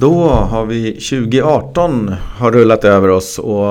[0.00, 3.66] Då har vi 2018 har rullat över oss och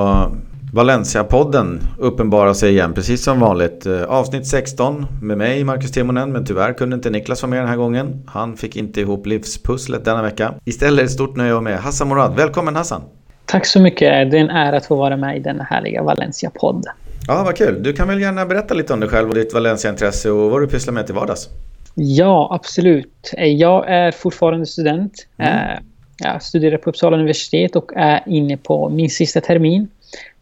[0.72, 3.86] Valencia-podden uppenbarar sig igen precis som vanligt.
[3.86, 7.68] Eh, avsnitt 16 med mig Marcus Timonen men tyvärr kunde inte Niklas vara med den
[7.68, 8.22] här gången.
[8.26, 10.54] Han fick inte ihop livspusslet denna vecka.
[10.64, 12.36] Istället ett stort nöje med Hassan Morad.
[12.36, 13.02] Välkommen Hassan!
[13.44, 14.30] Tack så mycket.
[14.30, 16.84] Det är en ära att få vara med i denna härliga Valencia-podd.
[17.26, 17.82] Ja, vad kul.
[17.82, 20.66] Du kan väl gärna berätta lite om dig själv och ditt Valencia-intresse och vad du
[20.66, 21.48] pysslar med till vardags?
[21.94, 23.34] Ja, absolut.
[23.36, 25.12] Jag är fortfarande student.
[25.38, 25.82] Mm.
[26.24, 29.88] Eh, jag studerar på Uppsala universitet och är inne på min sista termin.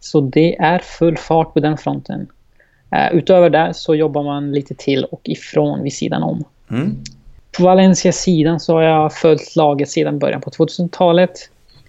[0.00, 2.27] Så det är full fart på den fronten.
[2.95, 6.44] Uh, utöver det så jobbar man lite till och ifrån vid sidan om.
[6.70, 6.97] Mm.
[7.56, 11.30] På Valencia-sidan så har jag följt laget sedan början på 2000-talet.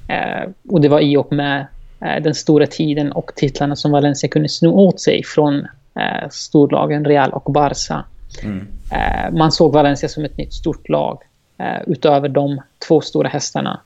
[0.09, 1.67] Uh, eh, och det var i och med
[2.01, 5.67] uh, den stora tiden och titlarna som Valencia kunde sno åt sig från
[6.31, 8.05] storlagen Real och Barca.
[8.43, 8.67] Mm.
[9.37, 11.19] man såg Valencia som ett nytt stort lag
[11.87, 13.79] utöver de två stora hästarna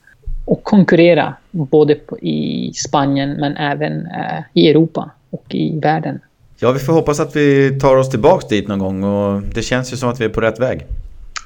[0.44, 6.20] och konkurrera både i Spanien men även eh, i Europa och i världen.
[6.58, 9.92] Ja, vi får hoppas att vi tar oss tillbaks dit någon gång och det känns
[9.92, 10.86] ju som att vi är på rätt väg.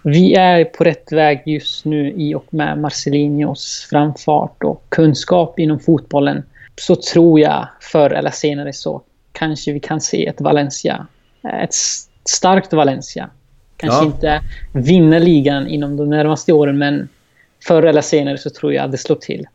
[0.05, 5.81] Vi är på rätt väg just nu i och med Marcelinios framfart och kunskap inom
[5.81, 6.43] fotbollen.
[6.77, 11.07] Så tror jag förr eller senare så kanske vi kan se ett Valencia.
[11.45, 11.75] Eh, ett
[12.29, 13.31] starkt Valencia.
[13.79, 14.05] Kanske ja.
[14.05, 17.09] inte vinna ligan inom de närmaste åren men
[17.67, 19.47] förr eller senare så tror jag att det slår till.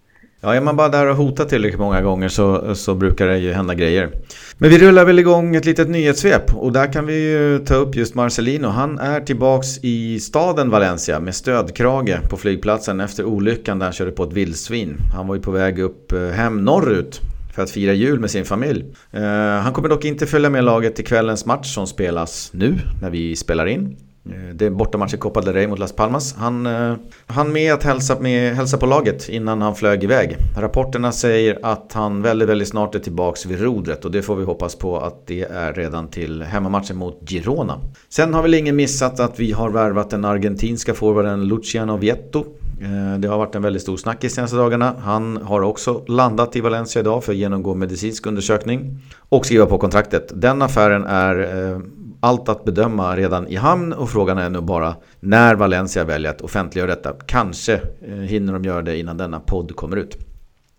[0.42, 3.54] Ja, är man bara där och hotar tillräckligt många gånger så, så brukar det ju
[3.54, 4.10] hända grejer.
[4.58, 7.96] Men vi rullar väl igång ett litet nyhetssvep och där kan vi ju ta upp
[7.96, 8.68] just Marcelino.
[8.68, 14.12] Han är tillbaks i staden Valencia med stödkrage på flygplatsen efter olyckan där han körde
[14.12, 14.98] på ett vildsvin.
[15.16, 17.22] Han var ju på väg upp eh, hem norrut
[17.56, 18.86] för att fira jul med sin familj.
[19.18, 19.22] Uh,
[19.62, 23.36] han kommer dock inte följa med laget till kvällens match som spelas nu när vi
[23.36, 23.98] spelar in.
[24.30, 26.36] Eh, det är bortamatch i Copa del Rey mot Las Palmas.
[26.38, 26.96] Han eh,
[27.26, 30.38] han med att hälsa, med, hälsa på laget innan han flög iväg.
[30.58, 34.44] Rapporterna säger att han väldigt, väldigt snart är tillbaks vid rodret och det får vi
[34.44, 37.80] hoppas på att det är redan till hemmamatchen mot Girona.
[38.10, 42.46] Sen har väl ingen missat att vi har värvat den argentinska forwarden Luciano Vietto.
[42.82, 44.96] Eh, det har varit en väldigt stor snackis senaste dagarna.
[45.00, 49.78] Han har också landat i Valencia idag för att genomgå medicinsk undersökning och skriva på
[49.78, 50.32] kontraktet.
[50.36, 51.80] Den affären är eh,
[52.24, 56.42] allt att bedöma redan i hamn och frågan är nu bara när Valencia väljer att
[56.42, 57.14] offentliggöra detta.
[57.26, 60.18] Kanske eh, hinner de göra det innan denna podd kommer ut.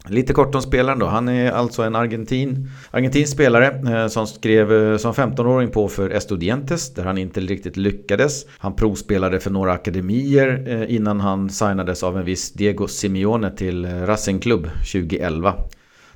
[0.09, 1.06] Lite kort om spelaren då.
[1.06, 6.10] Han är alltså en argentin, argentinsk spelare eh, som skrev eh, som 15-åring på för
[6.10, 8.47] Estudiantes där han inte riktigt lyckades.
[8.59, 14.43] Han provspelade för några akademier innan han signades av en viss Diego Simeone till Racing
[14.43, 15.54] Club 2011.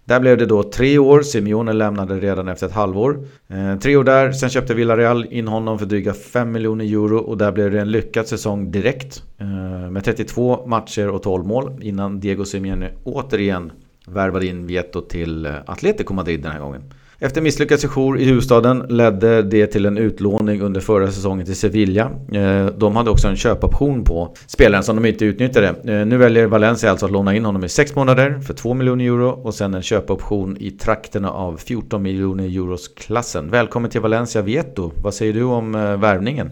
[0.09, 3.25] Där blev det då tre år, Simeone lämnade redan efter ett halvår.
[3.49, 7.39] Eh, tre år där, sen köpte Villarreal in honom för dryga 5 miljoner euro och
[7.39, 9.23] där blev det en lyckad säsong direkt.
[9.39, 13.73] Eh, med 32 matcher och 12 mål innan Diego Simeone återigen
[14.07, 16.83] värvade in Vieto till eh, Atletico Madrid den här gången.
[17.21, 22.11] Efter misslyckad sejour i huvudstaden ledde det till en utlåning under förra säsongen till Sevilla.
[22.33, 25.69] Eh, de hade också en köpoption på spelaren som de inte utnyttjade.
[25.69, 29.05] Eh, nu väljer Valencia alltså att låna in honom i sex månader för 2 miljoner
[29.05, 33.50] euro och sen en köpoption i trakterna av 14 miljoner euros klassen.
[33.50, 34.93] Välkommen till Valencia Vieto.
[35.03, 36.50] Vad säger du om eh, värvningen?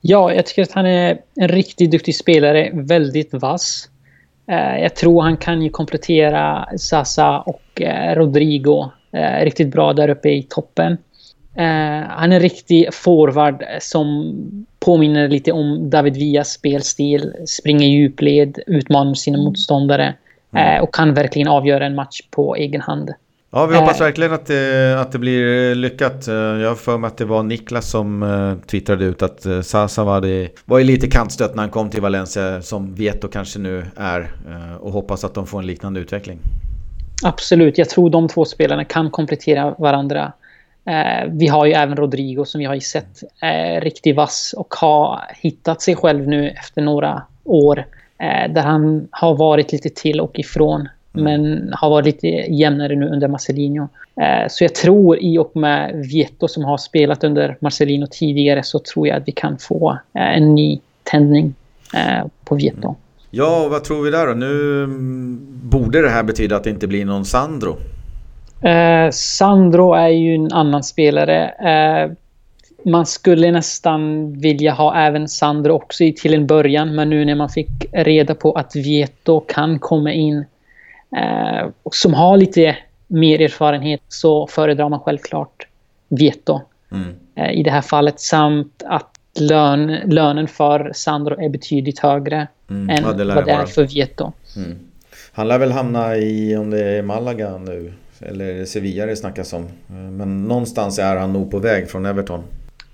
[0.00, 2.70] Ja, jag tycker att han är en riktigt duktig spelare.
[2.72, 3.88] Väldigt vass.
[4.80, 7.82] Jag tror han kan ju komplettera Sasa och
[8.14, 10.92] Rodrigo Eh, riktigt bra där uppe i toppen.
[11.54, 14.34] Eh, han är en riktig forward som
[14.80, 17.32] påminner lite om David Villas spelstil.
[17.46, 20.14] Springer djupled, utmanar sina motståndare
[20.52, 20.76] mm.
[20.76, 23.10] eh, och kan verkligen avgöra en match på egen hand.
[23.50, 26.26] Ja, vi hoppas verkligen att det, att det blir lyckat.
[26.26, 30.48] Jag har för mig att det var Niklas som twittrade ut att Sasa var, det,
[30.64, 34.30] var lite kantstött när han kom till Valencia som Vieto kanske nu är
[34.80, 36.38] och hoppas att de får en liknande utveckling.
[37.24, 40.32] Absolut, jag tror de två spelarna kan komplettera varandra.
[40.84, 45.20] Eh, vi har ju även Rodrigo som vi har sett eh, riktigt vass och har
[45.36, 47.84] hittat sig själv nu efter några år.
[48.18, 50.88] Eh, där han har varit lite till och ifrån.
[51.14, 51.24] Mm.
[51.24, 53.88] Men har varit lite jämnare nu under Marcelino.
[54.20, 58.78] Eh, så jag tror i och med Vieto som har spelat under Marcelino tidigare så
[58.78, 61.54] tror jag att vi kan få eh, en ny tändning
[61.94, 62.96] eh, på Vieto.
[63.32, 63.44] Mm.
[63.44, 64.34] Ja, och vad tror vi där då?
[64.34, 64.86] Nu
[65.62, 67.76] borde det här betyda att det inte blir någon Sandro.
[68.62, 71.48] Eh, Sandro är ju en annan spelare.
[71.48, 72.10] Eh,
[72.84, 76.94] man skulle nästan vilja ha även Sandro också till en början.
[76.94, 80.44] Men nu när man fick reda på att Vieto kan komma in
[81.16, 82.76] eh, och som har lite
[83.06, 85.66] mer erfarenhet så föredrar man självklart
[86.08, 86.60] Vieto
[86.92, 87.14] mm.
[87.34, 88.20] Eh, i det här fallet.
[88.20, 89.10] Samt att
[89.40, 94.32] lön, lönen för Sandro är betydligt högre mm, än vad det är för Vieto.
[94.56, 94.78] Mm.
[95.32, 99.68] Han lär väl hamna i, om det är Malaga nu, eller Sevilla det snackas om.
[99.86, 102.42] Men någonstans är han nog på väg från Everton.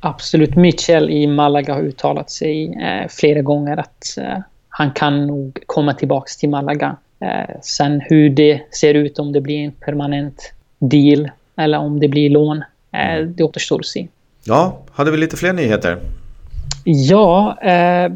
[0.01, 0.57] Absolut.
[0.57, 4.39] Mitchell i Malaga har uttalat sig eh, flera gånger att eh,
[4.69, 6.97] han kan nog komma tillbaka till Malaga.
[7.21, 12.09] Eh, sen hur det ser ut, om det blir en permanent deal eller om det
[12.09, 14.09] blir lån, eh, det återstår att se.
[14.45, 15.99] Ja, hade vi lite fler nyheter?
[16.85, 18.13] Ja, eh,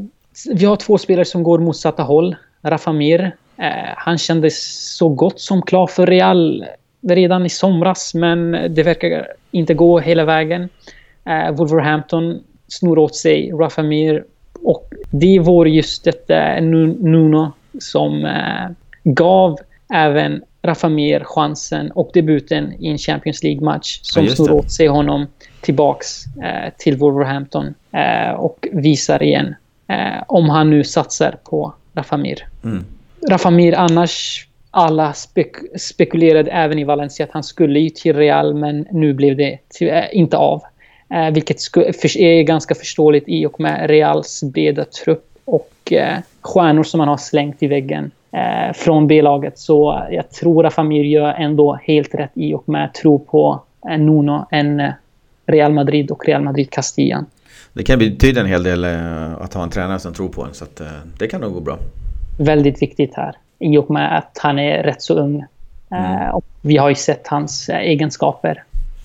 [0.54, 2.36] vi har två spelare som går motsatta håll.
[2.62, 6.64] Rafa Mir, eh, han kändes så gott som klar för Real
[7.08, 10.68] redan i somras, men det verkar inte gå hela vägen.
[11.24, 14.24] Eh, Wolverhampton snor åt sig Rafa Mir
[14.62, 18.70] och det var just detta Nuno som eh,
[19.04, 19.58] gav
[19.94, 24.86] även Rafa Mir chansen och debuten i en Champions League-match som ja, snor åt sig
[24.86, 25.26] honom
[25.60, 29.54] tillbaks eh, till Wolverhampton eh, och visar igen
[29.88, 32.46] eh, om han nu satsar på Rafa Mir.
[32.64, 32.84] Mm.
[33.30, 38.54] Rafa Mir annars alla spek spekulerade även i Valencia att han skulle ju till Real
[38.54, 39.58] men nu blev det
[40.12, 40.62] inte av.
[41.10, 41.56] Eh, vilket
[42.16, 47.16] är ganska förståeligt i och med Reals breda trupp och eh, stjärnor som man har
[47.16, 49.58] slängt i väggen eh, från B-laget.
[49.58, 54.06] Så jag tror att Famir gör ändå helt rätt i och med tro på en
[54.06, 54.90] Nuno än eh,
[55.46, 57.24] Real Madrid och Real Madrid Castilla.
[57.72, 60.54] Det kan betyda en hel del eh, att ha en tränare som tror på en
[60.54, 60.86] så att, eh,
[61.18, 61.78] det kan nog gå bra.
[62.38, 65.44] Väldigt viktigt här i och med att han är rätt så ung.
[65.90, 66.34] Mm.
[66.34, 68.62] och vi har ju sett hans egenskaper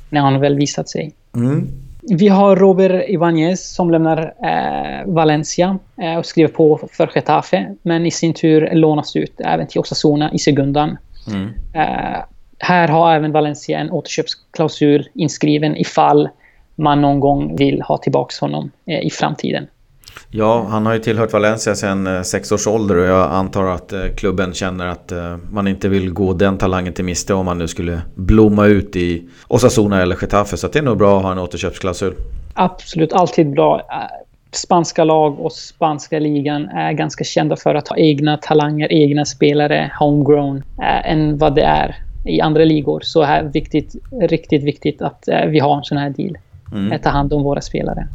[0.09, 1.13] när han väl visat sig.
[1.35, 1.67] Mm.
[2.09, 7.75] Vi har Robert Ibanez som lämnar eh, Valencia eh, och skriver på för Getafe.
[7.81, 10.97] Men i sin tur lånas ut även till Osasuna i segundan.
[11.27, 11.49] Mm.
[11.73, 12.19] Eh,
[12.59, 16.29] här har även Valencia en återköpsklausul inskriven ifall
[16.75, 19.67] man någon gång vill ha tillbaka honom eh, i framtiden.
[20.29, 23.93] Ja, han har ju tillhört Valencia sedan eh, sex års ålder och jag antar att
[23.93, 25.11] eh, klubben känner att
[25.51, 29.29] man inte vill gå den talangen till miste om man nu skulle blomma ut i
[29.47, 30.57] Osasuna eller Getafe.
[30.57, 32.13] Så det är nog bra att ha en återköpsklausul.
[32.53, 33.81] Absolut, alltid bra.
[34.51, 39.91] Spanska lag och spanska ligan är ganska kända för att ha egna talanger, egna spelare,
[39.99, 40.63] homegrown,
[41.05, 42.99] än vad det är i andra ligor.
[43.03, 46.37] Så är det viktigt, riktigt viktigt att vi har en sån här deal.
[46.73, 46.99] Mm.
[46.99, 48.07] Ta hand om våra spelare.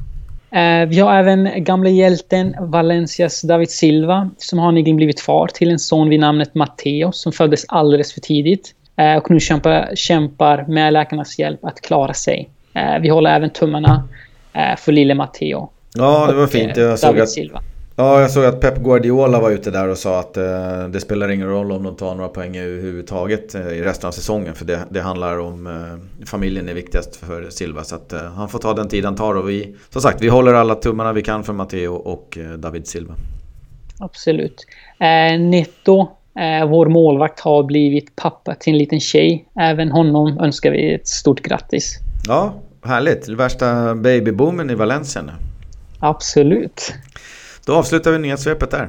[0.50, 5.70] Eh, vi har även gamla hjälten Valencias David Silva som har nyligen blivit far till
[5.70, 10.64] en son vid namnet Matteo som föddes alldeles för tidigt eh, och nu kämpar, kämpar
[10.68, 12.50] med läkarnas hjälp att klara sig.
[12.74, 14.08] Eh, vi håller även tummarna
[14.78, 15.70] för lille Matteo.
[15.94, 16.76] Ja, det var fint.
[16.76, 17.60] Jag såg att, Silva.
[18.00, 21.28] Ja, jag såg att Pep Guardiola var ute där och sa att eh, det spelar
[21.28, 24.54] ingen roll om de tar några poäng överhuvudtaget eh, i resten av säsongen.
[24.54, 27.84] För det, det handlar om eh, familjen är viktigast för Silva.
[27.84, 29.34] Så att eh, han får ta den tid han tar.
[29.34, 32.86] Och vi, som sagt, vi håller alla tummarna vi kan för Matteo och eh, David
[32.86, 33.14] Silva.
[33.98, 34.66] Absolut.
[35.00, 36.08] Eh, Netto,
[36.68, 39.48] vår målvakt, har blivit pappa till en liten tjej.
[39.60, 41.98] Även honom önskar vi ett stort grattis.
[42.28, 43.28] Ja, härligt.
[43.28, 45.32] Värsta babyboomen i Valencia nu.
[45.98, 46.94] Absolut.
[47.68, 48.88] Då avslutar vi nyhetssvepet där.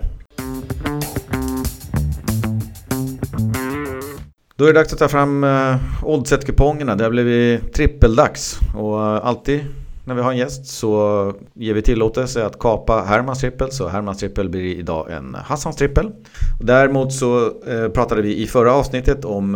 [4.55, 6.95] Då är det dags att ta fram uh, oddset-kupongerna.
[6.95, 8.59] Det har blivit trippeldags.
[8.75, 9.65] Och eh, alltid
[10.05, 13.71] när vi har en gäst så ger vi tillåtelse att kapa Hermans trippel.
[13.71, 16.11] Så Hermans trippel blir idag en Hassans trippel.
[16.59, 19.55] Däremot så eh, pratade vi i förra avsnittet om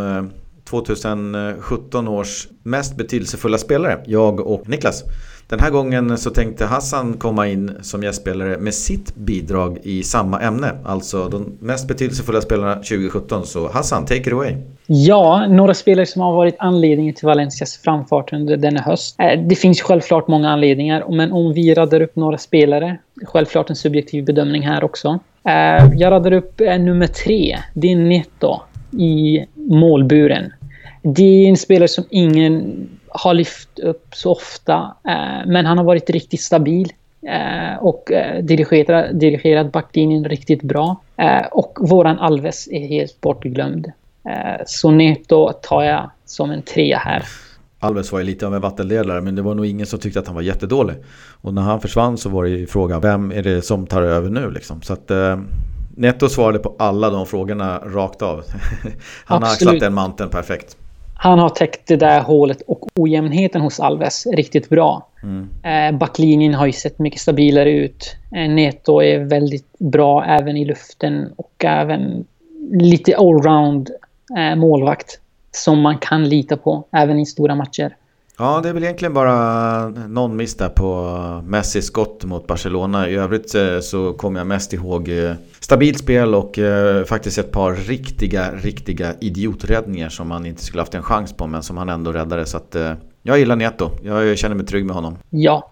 [0.81, 3.99] 2017 års mest betydelsefulla spelare.
[4.05, 5.03] Jag och Niklas.
[5.49, 10.41] Den här gången så tänkte Hassan komma in som gästspelare med sitt bidrag i samma
[10.41, 10.71] ämne.
[10.85, 13.45] Alltså de mest betydelsefulla spelarna 2017.
[13.45, 14.55] Så Hassan, take it away.
[14.85, 19.15] Ja, några spelare som har varit anledningen till Valencias framfart under denna höst.
[19.19, 22.97] Eh, det finns självklart många anledningar, men om vi radar upp några spelare.
[23.25, 25.19] Självklart en subjektiv bedömning här också.
[25.47, 27.57] Eh, jag radar upp eh, nummer tre.
[27.73, 28.61] Det är Neto
[28.91, 30.53] i målburen.
[31.05, 34.95] Det är en spelare som ingen har lyft upp så ofta.
[35.07, 41.01] Eh, men han har varit riktigt stabil eh, och eh, dirigerat, dirigerat backlinjen riktigt bra.
[41.51, 43.91] och våran Alves är helt bortglömd.
[44.65, 47.23] så Neto tar jag som en trea här.
[47.79, 50.27] Alves var ju lite av en vattendelare men det var nog ingen som tyckte att
[50.27, 50.95] han var jättedålig.
[51.41, 54.29] Och när han försvann så var det ju frågan vem är det som tar över
[54.29, 54.81] nu liksom.
[54.81, 55.39] Så att eh,
[55.95, 58.35] Netto svarade på alla de frågorna rakt av.
[59.25, 59.43] han Absolut.
[59.43, 60.77] har axlat den manteln perfekt
[61.23, 65.07] han har täckt det där hålet och ojämnheten hos Alves riktigt bra.
[65.23, 65.49] Mm.
[65.63, 68.15] Eh, backlinjen har ju sett mycket stabilare ut.
[68.35, 72.25] Eh, Neto är väldigt bra även i luften och även
[72.71, 73.89] lite allround
[74.37, 75.19] eh, målvakt
[75.51, 77.95] som man kan lita på även i stora matcher.
[78.43, 83.09] Ja, det är väl egentligen bara någon miss där på Messis skott mot Barcelona.
[83.09, 87.51] I övrigt eh, så kommer jag mest ihåg eh, stabilt spel och eh, faktiskt ett
[87.51, 91.89] par riktiga, riktiga idioträddningar som han inte skulle haft en chans på men som han
[91.89, 92.45] ändå räddade.
[92.45, 92.75] Så att
[93.21, 93.89] jag gillar Neto.
[94.03, 95.17] Jag känner mig trygg med honom.
[95.29, 95.69] Ja.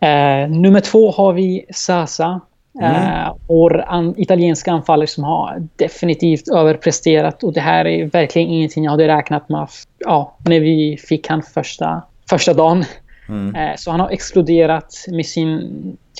[0.00, 2.40] Eh, nummer två har vi Sasa.
[2.80, 3.26] Mm.
[3.26, 8.84] Uh, vår an italienska anfallare som har definitivt överpresterat och det här är verkligen ingenting
[8.84, 12.84] jag hade räknat med ja, när vi fick han första, första dagen.
[13.28, 13.54] Mm.
[13.54, 15.70] Uh, så han har exploderat med sin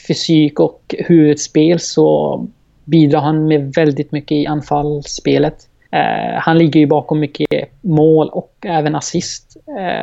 [0.08, 2.46] fysik och huvudspel så
[2.84, 5.56] bidrar han med väldigt mycket i anfallsspelet.
[5.94, 9.56] Uh, han ligger ju bakom mycket mål och även assist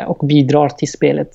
[0.08, 1.32] och bidrar till spelet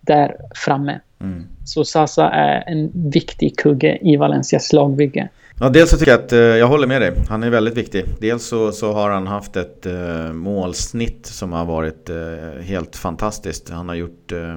[0.00, 1.00] där framme.
[1.22, 1.44] Mm.
[1.64, 5.28] Så Sasa är en viktig kugge i Valencias lagbygge.
[5.60, 8.04] Ja, dels så tycker jag att, eh, jag håller med dig, han är väldigt viktig.
[8.20, 13.70] Dels så, så har han haft ett eh, målsnitt som har varit eh, helt fantastiskt.
[13.70, 14.56] Han har gjort eh,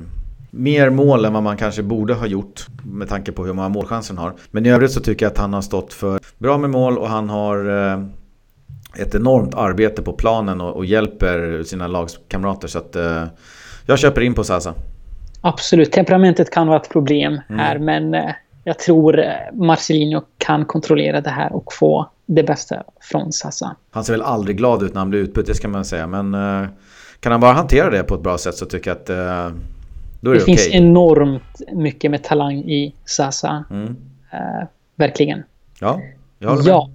[0.51, 4.15] mer mål än vad man kanske borde ha gjort med tanke på hur många målchanser
[4.15, 4.34] han har.
[4.51, 7.10] Men i övrigt så tycker jag att han har stått för bra med mål och
[7.10, 8.05] han har eh,
[8.98, 12.67] ett enormt arbete på planen och, och hjälper sina lagskamrater.
[12.67, 12.95] Så att
[13.86, 14.74] jag köper in på Sasa.
[15.45, 17.59] Absolut, temperamentet kan vara ett problem mm.
[17.59, 18.31] här men eh,
[18.63, 23.75] jag tror eh, Marcelino kan kontrollera det här och få det bästa från Sassa.
[23.91, 26.07] Han ser väl aldrig glad ut när han blir utbytt, det ska man säga.
[26.07, 26.69] Men eh,
[27.19, 30.33] kan han bara hantera det på ett bra sätt så tycker jag att då är
[30.33, 30.79] det, det finns okay.
[30.79, 33.65] enormt mycket med talang i Sassa.
[33.69, 33.95] Mm.
[34.31, 35.43] Eh, verkligen.
[35.79, 36.01] Ja,
[36.39, 36.71] jag håller med.
[36.71, 36.89] Ja.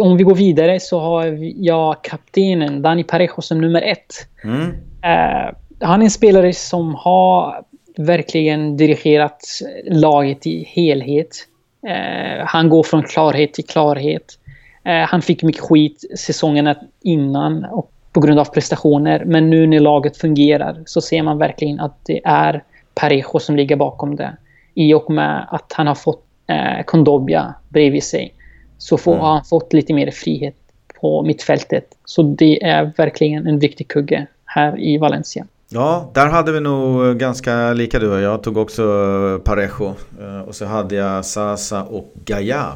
[0.00, 4.28] Om vi går vidare så har jag kaptenen Dani Parejo som nummer ett.
[4.44, 4.70] Mm.
[5.02, 7.64] Eh, han är en spelare som har
[7.96, 9.42] verkligen dirigerat
[9.84, 11.46] laget i helhet.
[11.86, 14.38] Eh, han går från klarhet till klarhet.
[14.84, 19.24] Eh, han fick mycket skit säsongerna innan och på grund av prestationer.
[19.24, 23.76] Men nu när laget fungerar så ser man verkligen att det är Parejo som ligger
[23.76, 24.36] bakom det.
[24.74, 28.34] I och med att han har fått eh, Kondobia bredvid sig
[28.78, 29.24] så får, mm.
[29.24, 30.54] har han fått lite mer frihet
[31.00, 31.84] på mittfältet.
[32.04, 35.46] Så det är verkligen en viktig kugge här i Valencia.
[35.72, 38.42] Ja, där hade vi nog ganska lika du och jag.
[38.42, 39.94] tog också eh, Parejo.
[40.20, 42.66] Eh, och så hade jag Sasa och Gaia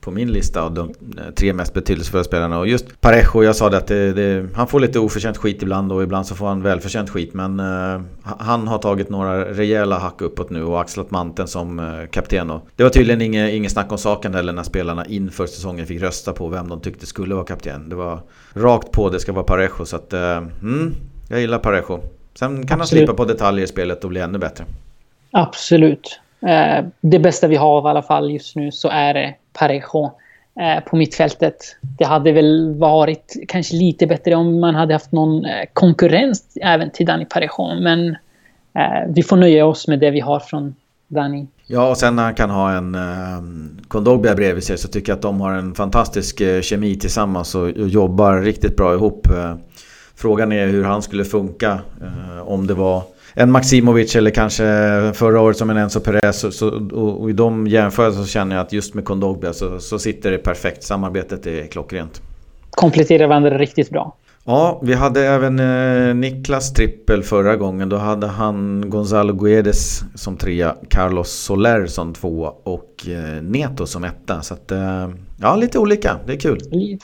[0.00, 2.58] på min lista av de eh, tre mest betydelsefulla spelarna.
[2.58, 5.92] Och just Parejo, jag sa det att det, det, han får lite oförtjänt skit ibland
[5.92, 7.34] och ibland så får han välförtjänt skit.
[7.34, 12.06] Men uh, han har tagit några rejäla hack uppåt nu och axlat manteln som uh,
[12.06, 12.50] kapten.
[12.50, 16.02] Och det var tydligen inget, inget snack om saken heller när spelarna inför säsongen fick
[16.02, 17.88] rösta på vem de tyckte skulle vara kapten.
[17.88, 18.20] Det var
[18.54, 19.84] rakt på, det ska vara Parejo.
[19.84, 20.94] Så att, uh, mm,
[21.28, 22.00] jag gillar Parejo.
[22.40, 22.78] Sen kan Absolut.
[22.78, 24.64] han slipa på detaljer i spelet och bli ännu bättre.
[25.30, 26.20] Absolut.
[26.46, 30.10] Eh, det bästa vi har i alla fall just nu så är det Parejo
[30.60, 31.76] eh, på mittfältet.
[31.98, 36.90] Det hade väl varit kanske lite bättre om man hade haft någon eh, konkurrens även
[36.90, 37.80] till Dani Parejo.
[37.80, 38.16] Men
[39.08, 40.74] vi får nöja oss med det vi har från
[41.08, 41.46] Dani.
[41.66, 43.42] Ja, och sen när han kan ha en eh,
[43.88, 47.62] Kondogbia bredvid sig så tycker jag att de har en fantastisk eh, kemi tillsammans och,
[47.62, 49.26] och jobbar riktigt bra ihop.
[49.26, 49.54] Eh,
[50.20, 53.02] Frågan är hur han skulle funka eh, om det var
[53.34, 54.64] en Maximovic eller kanske
[55.14, 56.40] förra året som en Enzo Perez.
[56.40, 59.80] Så, så, och, och, i de jämförelserna så känner jag att just med Kondogbia så,
[59.80, 60.82] så sitter det perfekt.
[60.82, 62.22] Samarbetet är klockrent.
[62.70, 64.16] Kompletterar varandra riktigt bra.
[64.44, 67.88] Ja, vi hade även eh, Niklas trippel förra gången.
[67.88, 74.04] Då hade han Gonzalo Guedes som trea, Carlos Soler som tvåa och eh, Neto som
[74.04, 74.42] etta.
[74.42, 75.08] Så att, eh,
[75.40, 76.16] ja, lite olika.
[76.26, 76.60] Det är kul.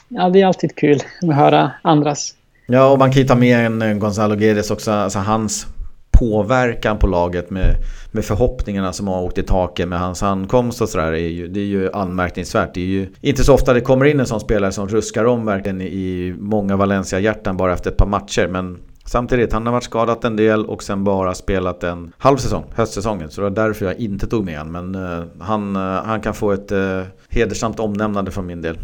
[0.07, 2.33] Ja, det är alltid kul att höra andras
[2.69, 4.91] Ja, och man kan ju ta med en Gonzalo Guedes också.
[4.91, 5.67] Alltså hans
[6.11, 7.75] påverkan på laget med,
[8.11, 11.11] med förhoppningarna som har åkt i taket med hans ankomst och sådär.
[11.47, 12.73] Det är ju anmärkningsvärt.
[12.73, 15.45] Det är ju inte så ofta det kommer in en sån spelare som ruskar om
[15.45, 18.47] verkligen i många Valencia-hjärtan bara efter ett par matcher.
[18.47, 22.63] Men samtidigt, han har varit skadad en del och sen bara spelat en halv säsong,
[22.75, 23.29] höstsäsongen.
[23.29, 24.91] Så det var därför jag inte tog med honom.
[24.91, 28.77] Men uh, han, uh, han kan få ett uh, hedersamt omnämnande från min del.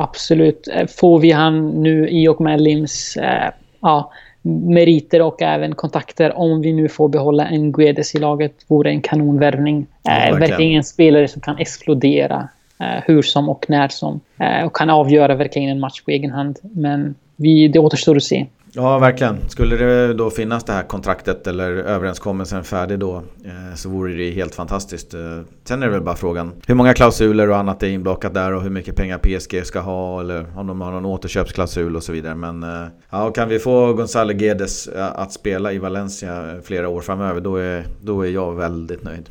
[0.00, 0.68] Absolut.
[0.68, 3.50] Eh, får vi han nu i och med Lims eh,
[3.80, 4.12] ja,
[4.42, 9.00] meriter och även kontakter om vi nu får behålla en Guedes i laget vore en
[9.00, 9.86] kanonvärvning.
[10.02, 10.40] Ja, eh, verkligen.
[10.40, 12.48] verkligen en spelare som kan explodera
[12.80, 14.20] eh, hur som och när som.
[14.38, 16.58] Eh, och kan avgöra verkligen en match på egen hand.
[16.62, 18.46] Men vi, det återstår att se.
[18.80, 19.48] Ja, verkligen.
[19.48, 24.30] Skulle det då finnas det här kontraktet eller överenskommelsen färdig då eh, så vore det
[24.30, 25.14] helt fantastiskt.
[25.14, 25.20] Eh,
[25.64, 28.62] sen är det väl bara frågan hur många klausuler och annat är inblockat där och
[28.62, 32.34] hur mycket pengar PSG ska ha eller om de har någon återköpsklausul och så vidare.
[32.34, 37.40] Men eh, ja, kan vi få Gonzalo Guedes att spela i Valencia flera år framöver
[37.40, 39.28] då är, då är jag väldigt nöjd.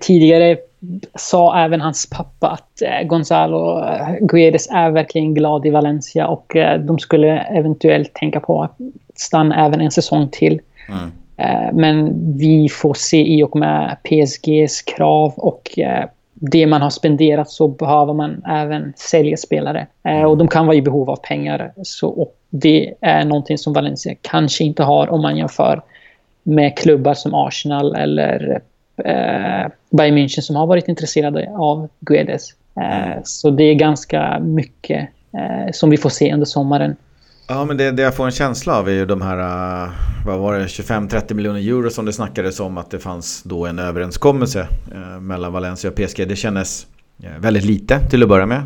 [0.00, 0.56] Tidigare
[1.14, 6.56] sa även hans pappa att eh, Gonzalo eh, Guedes är verkligen glad i Valencia och
[6.56, 8.76] eh, de skulle eventuellt tänka på att
[9.14, 10.60] stanna även en säsong till.
[10.88, 11.10] Mm.
[11.72, 15.78] Men vi får se i och med PSGs krav och
[16.40, 19.86] det man har spenderat så behöver man även sälja spelare.
[20.04, 21.72] Eh, och de kan vara i behov av pengar.
[21.82, 25.82] Så, och det är någonting som Valencia kanske inte har om man jämför
[26.42, 28.60] med klubbar som Arsenal eller
[29.90, 32.54] Bayern München som har varit intresserade av Guedes.
[32.76, 36.96] Eh, så det är ganska mycket eh, som vi får se under sommaren.
[37.48, 39.38] Ja, men det, det jag får en känsla av är ju de här,
[40.26, 43.78] vad var det, 25-30 miljoner euro som det snackades om att det fanns då en
[43.78, 44.66] överenskommelse
[45.20, 46.28] mellan Valencia och PSG.
[46.28, 46.86] Det kändes
[47.38, 48.62] väldigt lite till att börja med.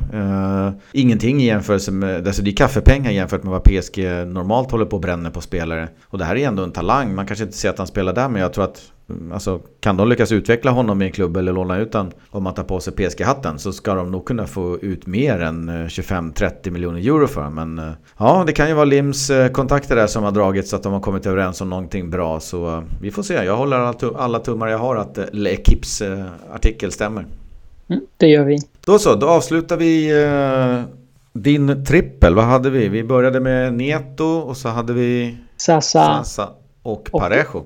[0.93, 4.97] ingenting i jämförelse med, alltså det är kaffepengar jämfört med vad PSG normalt håller på
[4.97, 5.89] att bränna på spelare.
[6.05, 8.29] Och det här är ändå en talang, man kanske inte ser att han spelar där
[8.29, 8.83] men jag tror att
[9.33, 12.55] Alltså, kan de lyckas utveckla honom i en klubb eller låna ut honom om man
[12.55, 16.73] tar på sig PSG-hatten så ska de nog kunna få ut mer än 25-30 eh,
[16.73, 20.25] miljoner euro för Men eh, ja, det kan ju vara Lims eh, kontakter där som
[20.25, 22.41] har dragit så att de har kommit överens om någonting bra.
[22.41, 23.35] Så vi får se.
[23.35, 23.77] Jag håller
[24.17, 27.27] alla tummar jag har att L'Equips artikel stämmer.
[27.89, 28.59] Mm, det gör vi.
[28.87, 30.13] Då så, då avslutar vi
[31.33, 32.35] din trippel.
[32.35, 32.89] Vad hade vi?
[32.89, 36.49] Vi började med Neto och så hade vi Sasa, Sasa
[36.83, 37.65] och Parejo.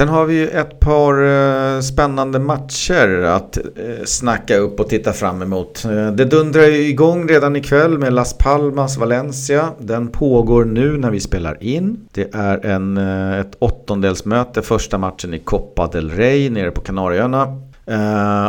[0.00, 5.12] Sen har vi ju ett par eh, spännande matcher att eh, snacka upp och titta
[5.12, 5.84] fram emot.
[5.84, 9.68] Eh, det dundrar ju igång redan ikväll med Las Palmas Valencia.
[9.78, 12.08] Den pågår nu när vi spelar in.
[12.12, 17.46] Det är en, ett åttondelsmöte, första matchen i Copa del Rey nere på Kanarieöarna.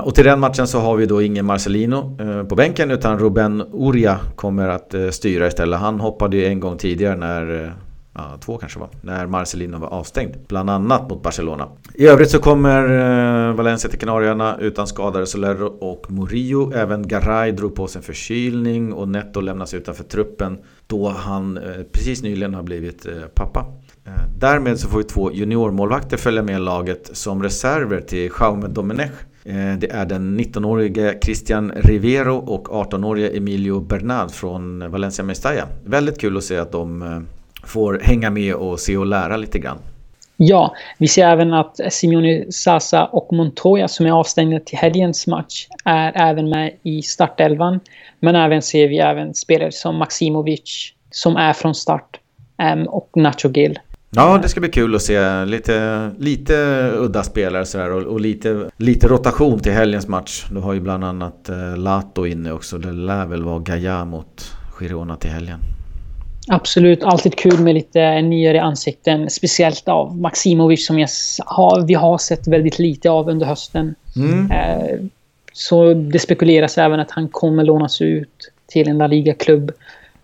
[0.03, 2.17] och till den matchen så har vi då ingen Marcelino
[2.49, 5.79] på bänken utan Ruben Uria kommer att styra istället.
[5.79, 7.73] Han hoppade ju en gång tidigare när
[8.13, 10.35] ja, två kanske var, när Marcelino var avstängd.
[10.47, 11.67] Bland annat mot Barcelona.
[11.93, 12.83] I övrigt så kommer
[13.49, 16.73] eh, Valencia till Kanarieöarna utan skadade Solero och Murillo.
[16.73, 21.63] Även Garay drog på sig en förkylning och Netto lämnas utanför truppen då han eh,
[21.91, 23.65] precis nyligen har blivit eh, pappa.
[24.05, 29.11] Eh, därmed så får vi två juniormålvakter följa med laget som reserver till Jaume Domenech.
[29.43, 35.67] Eh, det är den 19-årige Christian Rivero och 18-årige Emilio Bernard från Valencia Mestalla.
[35.85, 37.19] Väldigt kul att se att de eh,
[37.63, 39.77] får hänga med och se och lära lite grann.
[40.37, 45.67] Ja, vi ser även att Simeone Sasa och Montoya som är avstängda till helgens match
[45.85, 47.79] är även med i startelvan.
[48.19, 52.19] Men även ser vi även spelare som Maximovic som är från start
[52.73, 53.79] um, och Nacho Gil.
[54.09, 56.53] Ja, det ska bli kul att se lite, lite
[56.97, 60.45] udda spelare sådär och, och lite, lite rotation till helgens match.
[60.51, 62.77] Du har ju bland annat eh, Lato inne också.
[62.77, 65.59] Det lär väl vara Gaia mot Girona till helgen.
[66.47, 69.29] Absolut, alltid kul med lite nyare ansikten.
[69.29, 71.09] Speciellt av Maximovic som jag
[71.45, 73.95] har, vi har sett väldigt lite av under hösten.
[74.15, 74.51] Mm.
[74.51, 74.99] Eh,
[75.53, 79.71] så det spekuleras även att han kommer lånas ut till en La Liga-klubb.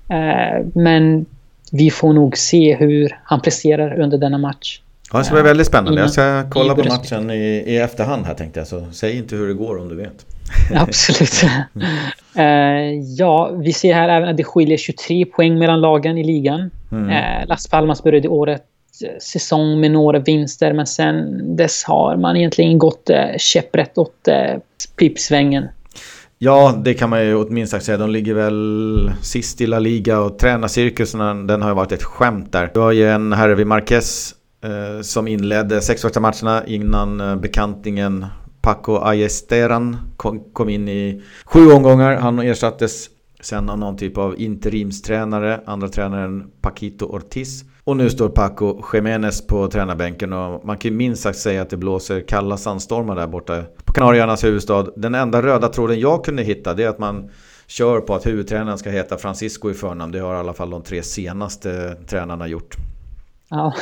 [0.10, 1.26] Eh, men
[1.72, 4.82] vi får nog se hur han presterar under denna match.
[5.12, 6.02] Ja, det ska bli väldigt spännande.
[6.02, 8.68] Jag ska kolla på matchen i, i efterhand här tänkte jag.
[8.68, 10.26] Så säg inte hur det går om du vet.
[10.76, 11.44] Absolut.
[12.38, 12.44] uh,
[13.18, 16.72] ja, vi ser här även att det skiljer 23 poäng mellan lagen i ligan.
[16.92, 17.10] Mm.
[17.10, 18.64] Uh, Las Palmas började året
[19.04, 24.28] eh, säsong med några vinster men sen dess har man egentligen gått uh, käpprätt åt
[24.28, 24.60] uh,
[24.98, 25.68] pipsvängen.
[26.40, 27.98] Ja, det kan man ju åtminstone säga.
[27.98, 32.52] De ligger väl sist i La Liga och tränarcirkusen den har ju varit ett skämt
[32.52, 32.72] där.
[32.74, 37.36] Du har ju en herre vid Marquez eh, som inledde sex första matcherna innan eh,
[37.36, 38.26] bekantingen
[38.68, 39.98] Paco Ayesteran
[40.54, 42.16] kom, in i sju omgångar.
[42.16, 47.64] Han ersattes sen av någon typ av interimstränare, andra tränaren Paquito Ortiz.
[47.84, 51.70] Och nu står Paco Jiménez på tränarbänken och man kan ju minst sagt säga att
[51.70, 54.88] det blåser kalla sandstormar där borta på Kanariernas huvudstad.
[54.96, 57.30] Den enda röda tråden jag kunde hitta det är att man
[57.68, 60.12] kör på att huvudtränaren ska heta Francisco i förnamn.
[60.12, 62.76] Det har i alla fall de tre senaste tränarna gjort.
[63.50, 63.74] Ja.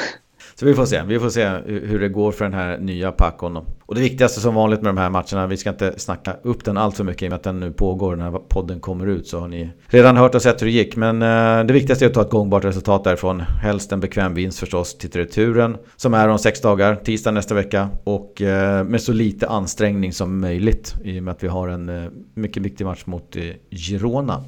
[0.60, 1.02] Så vi får se.
[1.08, 3.58] Vi får se hur det går för den här nya Pacon.
[3.86, 6.78] Och det viktigaste som vanligt med de här matcherna, vi ska inte snacka upp den
[6.78, 9.40] allt för mycket i och med att den nu pågår när podden kommer ut så
[9.40, 10.96] har ni redan hört och sett hur det gick.
[10.96, 13.42] Men eh, det viktigaste är att ta ett gångbart resultat därifrån.
[13.42, 17.90] Helst en bekväm vinst förstås till returen som är om sex dagar, tisdag nästa vecka.
[18.04, 21.90] Och eh, med så lite ansträngning som möjligt i och med att vi har en
[21.90, 23.36] eh, mycket viktig match mot
[23.70, 24.44] Girona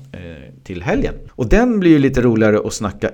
[0.64, 1.14] till helgen.
[1.32, 3.10] Och den blir ju lite roligare att snacka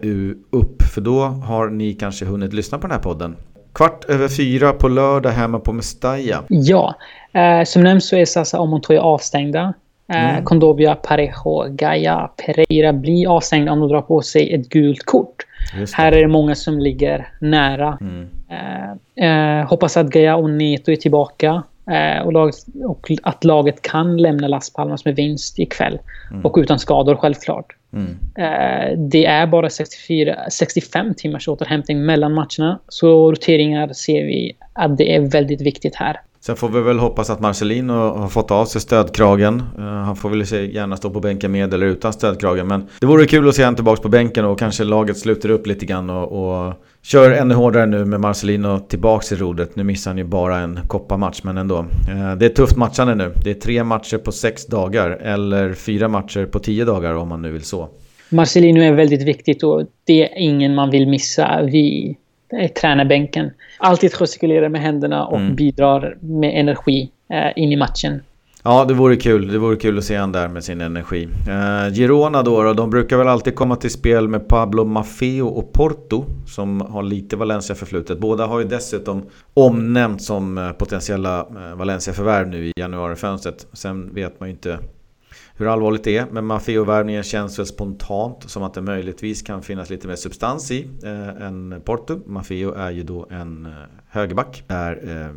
[0.49, 3.36] upp för då har ni kanske hunnit lyssna på den här podden.
[3.74, 6.43] Kvart över fyra på lördag hemma på Mestalla.
[6.48, 6.96] Ja,
[7.34, 9.74] eh, som nämnts så är Sasa och Montoya avstängda.
[10.13, 10.43] Eh, mm.
[10.43, 15.36] Kondobia, Parejo, Gaia, Pereira blir avstängda om de drar på sig ett gult kort.
[15.93, 17.98] Här är det många som ligger nära.
[18.02, 18.30] Mm.
[18.50, 21.63] Eh, eh, hoppas att Gaia och Neto är tillbaka.
[21.91, 26.00] Eh, och, laget, och, att laget kan lämna Las Palmas med vinst ikväll.
[26.32, 26.46] Mm.
[26.46, 27.65] Och utan skador självklart.
[27.93, 28.17] Mm.
[28.36, 32.80] Eh, det är bara 64, 65 timmars återhämtning mellan matcherna.
[32.88, 36.19] Så roteringar ser vi att det är väldigt viktigt här.
[36.46, 39.63] Sen får vi väl hoppas att Marcelino har fått av sig stödkragen.
[39.78, 42.67] Uh, han får väl gärna stå på bänken med eller utan stödkragen.
[42.67, 45.67] Men det vore kul att se honom tillbaka på bänken och kanske laget sluter upp
[45.67, 49.75] lite grann och, och kör ännu hårdare nu med Marcelino tillbaka i rodret.
[49.75, 51.79] Nu missar han ju bara en kopparmatch men ändå.
[51.79, 53.33] Uh, det är tufft matchande nu.
[53.43, 57.41] Det är tre matcher på sex dagar eller fyra matcher på tio dagar om man
[57.41, 57.89] nu vill så.
[58.29, 62.15] Marcelino är väldigt viktigt och det är ingen man vill missa vid
[62.75, 63.51] tränarbänken.
[63.77, 65.55] Alltid gestikulerar med händerna och mm.
[65.55, 68.21] bidrar med energi eh, in i matchen.
[68.65, 69.47] Ja, det vore kul.
[69.47, 71.30] Det vore kul att se han där med sin energi.
[71.47, 75.73] Eh, Girona då, då, de brukar väl alltid komma till spel med Pablo Maffeo och
[75.73, 78.19] Porto som har lite Valencia-förflutet.
[78.19, 79.23] Båda har ju dessutom
[79.54, 83.67] omnämnts som eh, potentiella eh, Valencia-förvärv nu i januarifönstret.
[83.73, 84.80] Sen vet man ju inte
[85.56, 86.26] hur allvarligt det är.
[86.32, 90.89] Men Maffeo-värvningen känns väl spontant som att det möjligtvis kan finnas lite mer substans i
[91.04, 92.19] eh, än Porto.
[92.26, 93.71] Maffeo är ju då en eh,
[94.10, 94.63] högerback.
[94.67, 95.34] Där eh,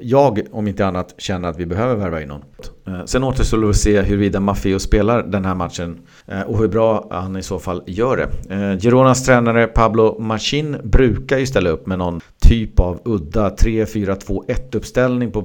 [0.00, 2.44] jag, om inte annat, känner att vi behöver värva in någon.
[2.86, 6.68] Eh, sen återstår det att se huruvida Maffeo spelar den här matchen eh, och hur
[6.68, 8.54] bra han i så fall gör det.
[8.54, 14.76] Eh, Gironas tränare Pablo Machin brukar ju ställa upp med någon typ av udda 3-4-2-1
[14.76, 15.42] uppställning på,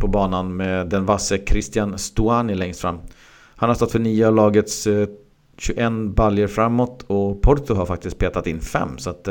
[0.00, 2.98] på banan med den vasse Christian Stuani längst fram.
[3.56, 4.88] Han har stått för nio av lagets
[5.58, 8.98] 21 baljer framåt och Porto har faktiskt petat in fem.
[8.98, 9.28] Så att,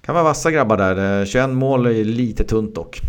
[0.00, 1.24] kan vara vassa grabbar där.
[1.26, 3.00] 21 mål är lite tunt dock.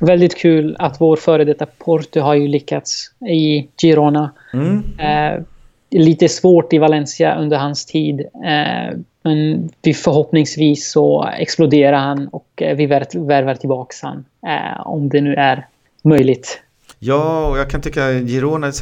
[0.00, 4.30] Väldigt kul att vår före detta Porto har ju lyckats i Girona.
[4.52, 4.82] Mm.
[4.98, 5.42] Eh,
[5.90, 8.20] lite svårt i Valencia under hans tid.
[8.20, 14.24] Eh, men vi förhoppningsvis så exploderar han och vi värvar tillbaka han.
[14.46, 15.66] Eh, om det nu är
[16.02, 16.60] möjligt.
[16.98, 18.76] Ja, och jag kan tycka Girona är ett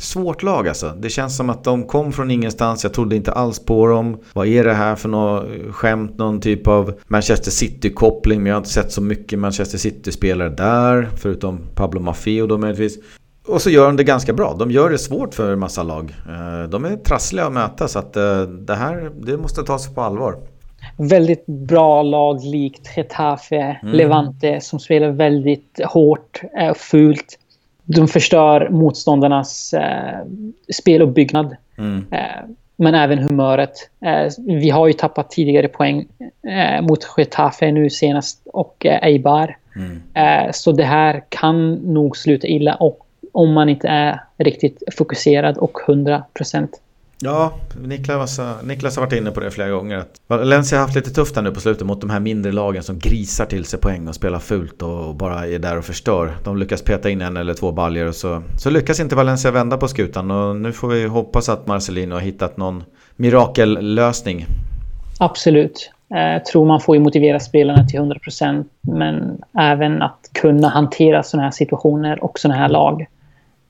[0.00, 0.92] svårt lag alltså.
[0.98, 2.84] Det känns som att de kom från ingenstans.
[2.84, 4.18] Jag trodde inte alls på dem.
[4.32, 6.18] Vad är det här för något skämt?
[6.18, 8.42] Någon typ av Manchester City-koppling.
[8.42, 11.08] Men jag har inte sett så mycket Manchester City-spelare där.
[11.16, 12.98] Förutom Pablo Maffeo då möjligtvis.
[13.46, 14.56] Och så gör de det ganska bra.
[14.58, 16.14] De gör det svårt för en massa lag.
[16.28, 20.00] Eh, de är trassliga att möta så att eh, det här det måste tas på
[20.00, 20.36] allvar
[20.96, 23.94] väldigt bra lag likt Getafe, mm.
[23.94, 27.38] Levante som spelar väldigt hårt och eh, fult.
[27.96, 30.18] De förstör motståndarnas eh,
[30.72, 31.56] speluppbyggnad.
[31.78, 32.06] Mm.
[32.10, 33.90] Eh, men även humöret.
[34.00, 36.08] Eh, vi har ju tappat tidigare poäng
[36.48, 39.56] eh, mot Getafe nu senast och eh, Eibar.
[39.76, 40.02] Mm.
[40.14, 45.58] Eh, så det här kan nog sluta illa och, om man inte är riktigt fokuserad
[45.58, 46.80] och 100 procent.
[47.22, 47.52] Ja,
[47.82, 50.04] Niklas, Niklas har varit inne på det flera gånger.
[50.26, 52.98] Valencia har haft lite tufft här nu på slutet mot de här mindre lagen som
[52.98, 56.32] grisar till sig poäng och spelar fult och bara är där och förstör.
[56.44, 59.76] De lyckas peta in en eller två baljer och så, så lyckas inte Valencia vända
[59.76, 60.30] på skutan.
[60.30, 62.84] Och nu får vi hoppas att Marcelino har hittat någon
[63.16, 64.46] mirakellösning.
[65.18, 65.90] Absolut.
[66.08, 71.44] Jag tror man får ju motivera spelarna till 100% men även att kunna hantera sådana
[71.44, 73.06] här situationer och sådana här lag.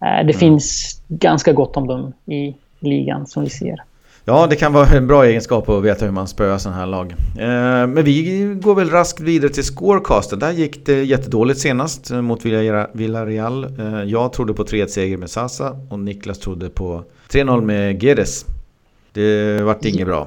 [0.01, 0.33] Det mm.
[0.33, 3.83] finns ganska gott om dem i ligan som vi ser.
[4.25, 7.15] Ja, det kan vara en bra egenskap att veta hur man spöar sådana här lag.
[7.39, 10.39] Eh, men vi går väl raskt vidare till scorecasten.
[10.39, 12.45] Där gick det jättedåligt senast mot
[12.93, 13.65] Villarreal.
[13.65, 18.47] Eh, jag trodde på 3-1-seger med Sasa och Niklas trodde på 3-0 med Gedes.
[19.13, 20.27] Det vart inget bra.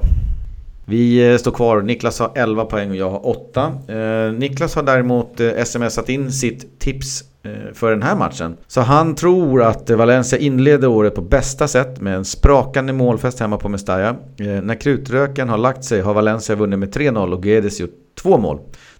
[0.86, 1.82] Vi eh, står kvar.
[1.82, 3.72] Niklas har 11 poäng och jag har 8.
[3.88, 8.56] Eh, Niklas har däremot eh, smsat in sitt tips Eh, för den här matchen.
[8.66, 13.56] Så han tror att Valencia inleder året på bästa sätt med en sprakande målfest hemma
[13.56, 14.08] på Mestalla.
[14.08, 18.38] Eh, när krutröken har lagt sig har Valencia vunnit med 3-0 och Guedes gjort två
[18.38, 18.58] mål.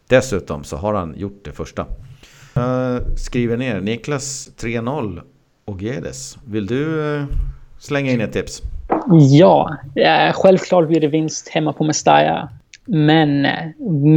[0.09, 1.87] Dessutom så har han gjort det första.
[2.55, 5.21] Jag skriver ner Niklas 3-0
[5.65, 6.39] och Guedes.
[6.47, 7.25] Vill du eh,
[7.79, 8.63] slänga in ett tips?
[9.31, 9.77] Ja,
[10.35, 12.49] självklart blir det vinst hemma på Mestalla.
[12.87, 13.47] Men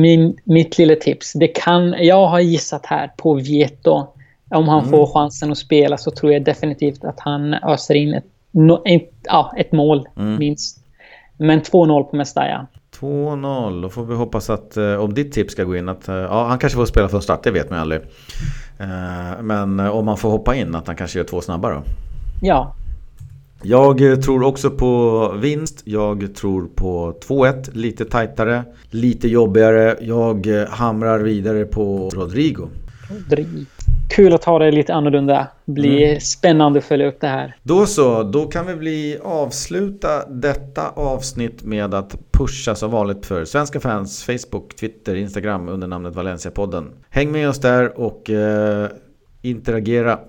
[0.01, 4.07] min, mitt lilla tips, det kan, jag har gissat här på Vieto
[4.49, 4.91] om han mm.
[4.91, 8.25] får chansen att spela så tror jag definitivt att han öser in ett,
[8.86, 10.39] ett, ja, ett mål mm.
[10.39, 10.83] minst.
[11.38, 12.67] Men 2-0 på Mestalla.
[12.99, 16.15] 2-0, då får vi hoppas att eh, om ditt tips ska gå in att eh,
[16.15, 18.01] ja, han kanske får spela från start, det vet man aldrig.
[18.79, 21.83] Eh, men om han får hoppa in att han kanske gör två snabba då?
[22.41, 22.73] Ja.
[23.63, 25.81] Jag tror också på vinst.
[25.86, 29.97] Jag tror på 2-1, lite tajtare, lite jobbigare.
[30.01, 32.69] Jag hamrar vidare på Rodrigo.
[33.10, 33.65] Rodrigo.
[34.07, 35.47] Kul att ta det lite annorlunda.
[35.65, 36.19] blir mm.
[36.19, 37.55] spännande att följa upp det här.
[37.63, 43.45] Då så, då kan vi bli avsluta detta avsnitt med att pusha som vanligt för
[43.45, 46.91] svenska fans, Facebook, Twitter, Instagram under namnet Valencia-podden.
[47.09, 48.87] Häng med oss där och eh,
[49.41, 50.19] interagera.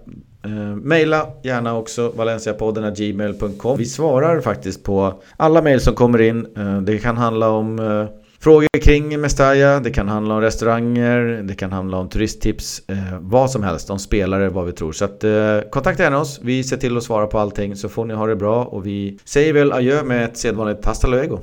[0.44, 3.78] Eh, maila gärna också valenciapodden gmail.com.
[3.78, 6.46] Vi svarar faktiskt på alla mejl som kommer in.
[6.56, 11.54] Eh, det kan handla om eh, Frågor kring Mestalla, det kan handla om restauranger, det
[11.54, 14.92] kan handla om turisttips, eh, vad som helst, om spelare, vad vi tror.
[14.92, 18.04] Så att, eh, kontakta gärna oss, vi ser till att svara på allting så får
[18.04, 21.38] ni ha det bra och vi säger väl adjö med ett sedvanligt hasta luego.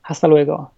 [0.00, 0.70] Hasta luego.